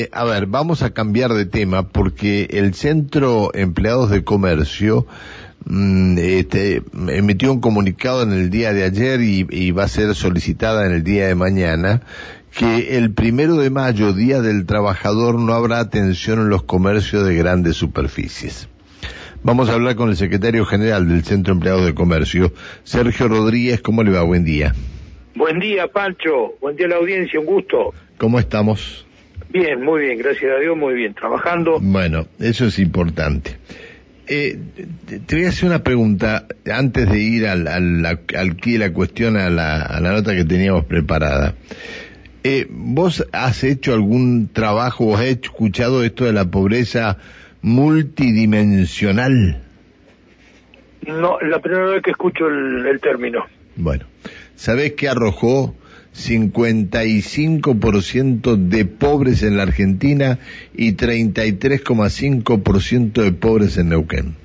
[0.00, 5.06] Eh, a ver, vamos a cambiar de tema porque el Centro Empleados de Comercio
[5.66, 10.86] mm, este, emitió un comunicado en el día de ayer y, va a ser solicitada
[10.86, 12.00] en el día de mañana
[12.56, 17.36] que el primero de mayo, Día del Trabajador, no habrá atención en los comercios de
[17.36, 18.70] grandes superficies.
[19.42, 22.52] Vamos a hablar con el secretario general del Centro Empleados de Comercio,
[22.84, 23.82] Sergio Rodríguez.
[23.82, 24.22] ¿Cómo le va?
[24.22, 24.74] Buen día.
[25.34, 26.54] Buen día, Pancho.
[26.62, 27.38] Buen día a la audiencia.
[27.38, 27.92] Un gusto.
[28.16, 29.06] ¿Cómo estamos?
[29.52, 31.80] Bien, muy bien, gracias a Dios, muy bien, trabajando.
[31.80, 33.56] Bueno, eso es importante.
[34.28, 34.56] Eh,
[35.26, 39.50] te voy a hacer una pregunta antes de ir al, al, al, la cuestión, a
[39.50, 41.56] la, a la nota que teníamos preparada.
[42.44, 47.18] Eh, ¿Vos has hecho algún trabajo o has escuchado esto de la pobreza
[47.60, 49.64] multidimensional?
[51.08, 53.46] No, la primera vez que escucho el, el término.
[53.74, 54.04] Bueno,
[54.54, 55.74] ¿sabés qué arrojó
[56.14, 60.38] 55% de pobres en la Argentina
[60.74, 64.36] y 33,5% de pobres en Neuquén.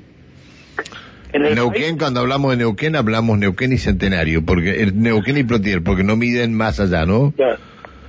[1.33, 5.83] ¿En Neuquén, cuando hablamos de Neuquén, hablamos Neuquén y Centenario, porque el Neuquén y Plotier,
[5.83, 7.33] porque no miden más allá, ¿no?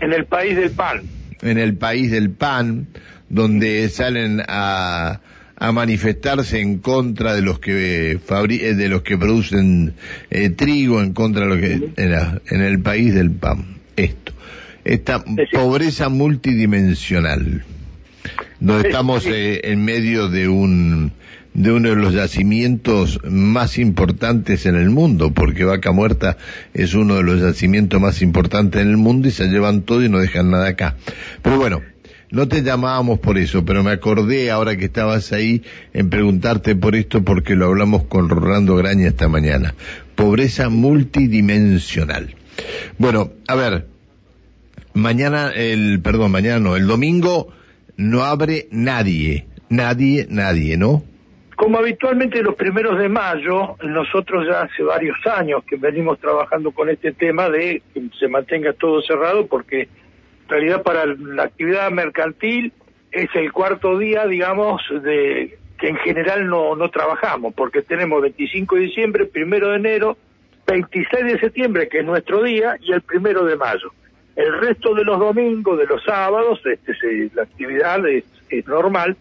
[0.01, 1.03] En el país del pan.
[1.43, 2.87] En el país del pan,
[3.29, 5.21] donde salen a,
[5.59, 9.95] a manifestarse en contra de los que eh, de los que producen
[10.31, 13.79] eh, trigo, en contra de lo que en, el país del pan.
[13.97, 14.33] Esto,
[14.85, 17.65] esta pobreza multidimensional,
[18.61, 21.13] donde estamos eh, en medio de un
[21.55, 26.37] de uno de los yacimientos más importantes en el mundo, porque Vaca Muerta
[26.75, 30.11] es uno de los yacimientos más importantes en el mundo y se llevan todo y
[30.11, 30.97] no dejan nada acá.
[31.41, 31.81] Pero bueno,
[32.31, 36.95] no te llamábamos por eso, pero me acordé ahora que estabas ahí en preguntarte por
[36.95, 39.75] esto porque lo hablamos con Rolando Graña esta mañana.
[40.15, 42.35] Pobreza multidimensional.
[42.99, 43.87] Bueno, a ver,
[44.95, 47.53] mañana, el, perdón, mañana no, el domingo
[47.97, 51.03] no abre nadie, nadie, nadie, ¿no?
[51.57, 56.91] Como habitualmente los primeros de mayo, nosotros ya hace varios años que venimos trabajando con
[56.91, 59.89] este tema de que se mantenga todo cerrado porque
[60.49, 62.73] realidad para la actividad mercantil
[63.13, 68.77] es el cuarto día, digamos, de que en general no, no trabajamos, porque tenemos 25
[68.77, 70.17] de diciembre, primero de enero,
[70.67, 73.93] 26 de septiembre, que es nuestro día, y el primero de mayo.
[74.35, 78.25] El resto de los domingos, de los sábados, este, la actividad es,
[78.67, 79.17] normal,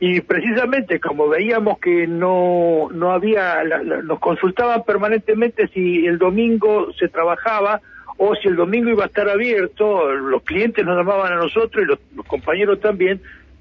[0.00, 3.62] y precisamente como veíamos que no, no había,
[4.02, 7.80] nos consultaban permanentemente si el domingo se trabajaba,
[8.16, 11.86] o si el domingo iba a estar abierto, los clientes nos llamaban a nosotros y
[11.86, 13.20] los, compañeros también,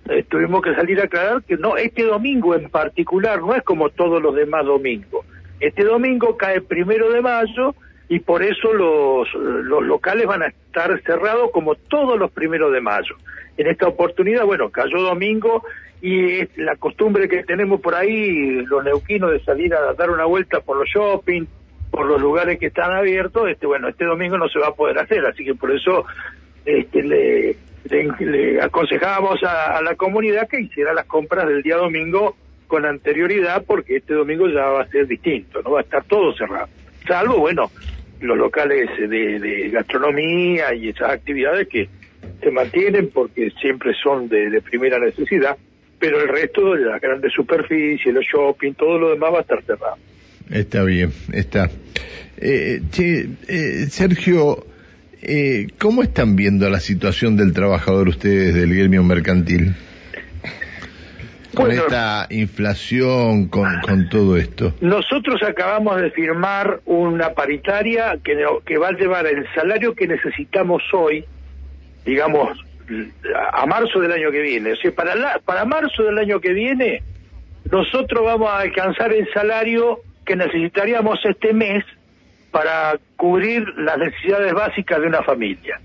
[0.10, 3.90] eh, tuvimos que salir a aclarar que no, este domingo en particular no es como
[3.90, 5.26] todos los demás domingos.
[5.60, 7.74] Este domingo cae primero de mayo
[8.10, 12.82] y por eso los, los locales van a estar cerrados como todos los primeros de
[12.82, 13.16] mayo.
[13.58, 15.64] En esta oportunidad, bueno, cayó domingo
[16.02, 20.26] y es la costumbre que tenemos por ahí, los neuquinos, de salir a dar una
[20.26, 21.46] vuelta por los shopping,
[21.94, 24.98] por los lugares que están abiertos, este bueno, este domingo no se va a poder
[24.98, 26.04] hacer, así que por eso
[26.66, 27.56] este, le,
[28.20, 33.98] le, aconsejábamos a, la comunidad que hiciera las compras del día domingo con anterioridad, porque
[33.98, 36.68] este domingo ya va a ser distinto, no va a estar todo cerrado,
[37.08, 37.70] salvo, bueno,
[38.22, 41.88] los locales de, de gastronomía y esas actividades que
[42.42, 45.56] se mantienen porque siempre son de, de primera necesidad,
[46.00, 49.62] pero el resto de las grandes superficies, los shopping, todo lo demás va a estar
[49.62, 49.98] cerrado.
[50.50, 51.70] Está bien, está.
[52.38, 52.82] Eh,
[53.48, 54.66] eh, Sergio,
[55.22, 59.76] eh, ¿cómo están viendo la situación del trabajador ustedes del gremio mercantil?
[61.56, 64.74] Con esta inflación, con, con todo esto.
[64.82, 70.82] Nosotros acabamos de firmar una paritaria que, que va a llevar el salario que necesitamos
[70.92, 71.24] hoy,
[72.06, 72.58] digamos,
[73.54, 74.74] a marzo del año que viene.
[74.74, 77.04] O sea, para, la, para marzo del año que viene,
[77.72, 81.84] nosotros vamos a alcanzar el salario que necesitaríamos este mes
[82.52, 85.80] para cubrir las necesidades básicas de una familia.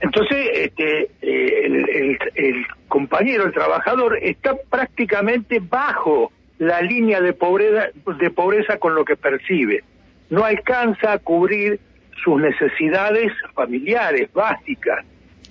[0.00, 7.88] Entonces, este, eh, el, compañero, el trabajador, está prácticamente bajo la línea de pobreza,
[8.18, 9.82] de pobreza con lo que percibe.
[10.28, 11.80] No alcanza a cubrir
[12.22, 15.04] sus necesidades familiares básicas.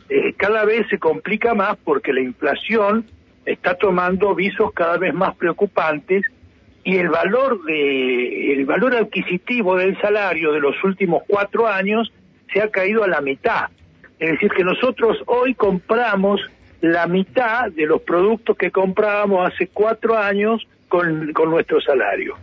[0.10, 3.06] Eh, cada vez se complica más porque la inflación
[3.46, 6.24] está tomando visos cada vez más preocupantes
[6.84, 12.12] y el valor de el valor adquisitivo del salario de los últimos cuatro años
[12.52, 13.70] se ha caído a la mitad.
[14.20, 16.42] Es decir, que nosotros hoy compramos
[16.82, 22.36] la mitad de los productos que comprábamos hace cuatro años con, con nuestro salario.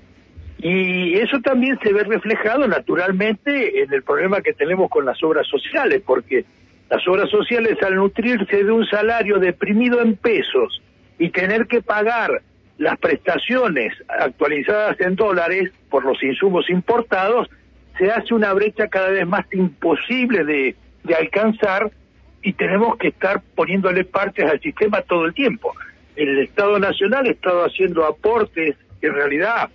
[0.59, 5.47] Y eso también se ve reflejado naturalmente en el problema que tenemos con las obras
[5.47, 6.45] sociales, porque
[6.91, 10.83] Las obras sociales al nutrirse de un salario deprimido en pesos
[11.21, 12.43] y tener que pagar
[12.81, 17.47] las prestaciones actualizadas en dólares por los insumos importados,
[17.99, 20.75] se hace una brecha cada vez más imposible de,
[21.15, 21.91] alcanzar
[22.43, 25.75] y tenemos que estar poniéndole partes al sistema todo el tiempo.
[26.17, 29.69] El Estado Nacional ha estado haciendo aportes que en realidad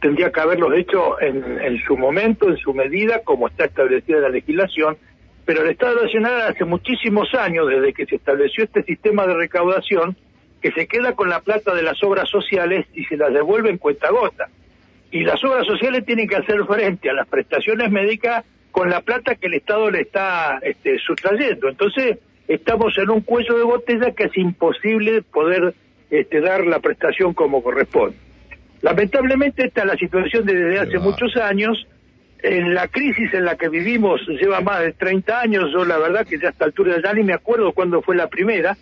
[0.00, 4.96] tendría que haberlos hecho en, su momento, en su medida, como está establecida la legislación,
[5.44, 10.16] pero el Estado Nacional hace muchísimos años, desde que se estableció este sistema de recaudación,
[10.60, 13.78] que se queda con la plata de las obras sociales y se las devuelve en
[13.78, 14.48] cuenta gota.
[15.10, 19.34] Y las obras sociales tienen que hacer frente a las prestaciones médicas con la plata
[19.34, 21.68] que el Estado le está este, sustrayendo.
[21.68, 25.74] Entonces, estamos en un cuello de botella que es imposible poder
[26.10, 28.16] este, dar la prestación como corresponde.
[28.82, 31.86] Lamentablemente esta es la situación desde hace muchos años.
[32.42, 36.26] En la crisis en la que vivimos lleva más de 30 años, yo la verdad
[36.26, 38.78] que ya a esta altura ya ni me acuerdo cuándo fue la primera,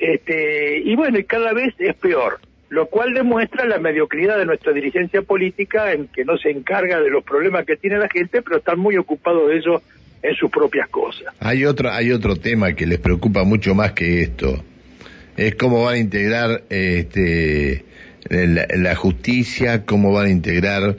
[0.00, 4.72] este, y bueno, y cada vez es peor, lo cual demuestra la mediocridad de nuestra
[4.72, 8.58] dirigencia política en que no se encarga de los problemas que tiene la gente, pero
[8.58, 9.82] están muy ocupados de eso
[10.22, 11.34] en sus propias cosas.
[11.40, 14.64] Hay otro, hay otro tema que les preocupa mucho más que esto.
[15.36, 17.84] Es cómo van a integrar este,
[18.28, 20.96] la, la justicia, cómo van a integrar.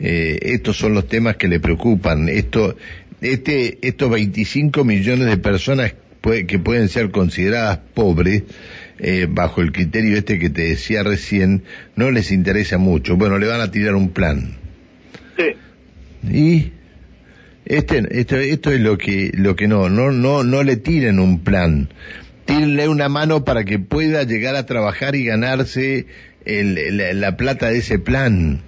[0.00, 2.28] Eh, estos son los temas que le preocupan.
[2.28, 2.76] Esto,
[3.20, 5.94] este, estos 25 millones de personas
[6.46, 8.44] que pueden ser consideradas pobres,
[8.98, 11.64] eh, bajo el criterio este que te decía recién,
[11.96, 13.16] no les interesa mucho.
[13.16, 14.56] Bueno, le van a tirar un plan.
[15.36, 16.32] Sí.
[16.32, 16.72] Y
[17.64, 21.40] este, esto, esto es lo que, lo que no, no, no, no le tiren un
[21.40, 21.88] plan.
[22.44, 26.06] Tírenle una mano para que pueda llegar a trabajar y ganarse
[26.44, 28.60] el, la, plata de ese plan.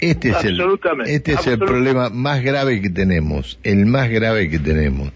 [0.00, 0.60] Este es el,
[1.06, 5.12] este es el problema más grave que tenemos, el más grave que tenemos.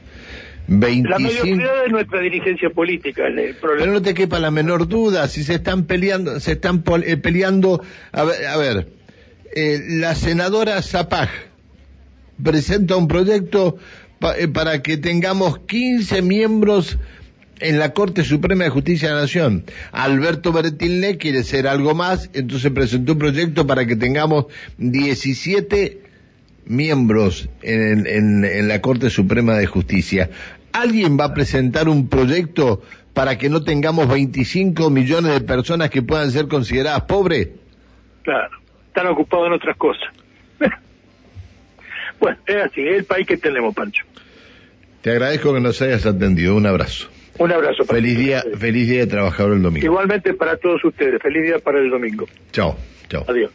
[0.66, 1.10] 25...
[1.10, 3.80] La mediocridad de nuestra dirigencia política el problema.
[3.80, 7.82] Pero no te quepa la menor duda, si se están peleando, se están eh, peleando,
[8.12, 8.88] a ver, a ver
[9.56, 11.28] eh, la senadora Zapag
[12.42, 13.76] presenta un proyecto
[14.36, 16.98] eh, para que tengamos 15 miembros
[17.60, 19.64] en la Corte Suprema de Justicia de la Nación.
[19.92, 24.46] Alberto Bertilne quiere ser algo más, entonces presentó un proyecto para que tengamos
[24.78, 26.03] 17
[26.66, 30.30] miembros en, en, la Corte Suprema de Justicia.
[30.72, 32.82] ¿Alguien va a presentar un proyecto
[33.12, 37.48] para que no tengamos 25 millones de personas que puedan ser consideradas pobres?
[38.22, 38.56] Claro,
[38.88, 40.08] están ocupados en otras cosas.
[42.20, 44.04] bueno, es así, es el país que tenemos, Pancho.
[45.02, 46.56] Te agradezco que nos hayas atendido.
[46.56, 47.08] Un abrazo.
[47.38, 47.84] Un abrazo.
[47.84, 49.84] Feliz día, feliz día de trabajador el domingo.
[49.84, 51.20] Igualmente para todos ustedes.
[51.20, 52.26] Feliz día para el domingo.
[52.52, 52.76] Chao,
[53.08, 53.24] chao.
[53.28, 53.50] Adiós.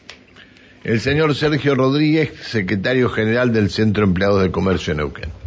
[0.83, 5.38] El señor Sergio Rodríguez, secretario general del Centro Empleados de Comercio Neuquén.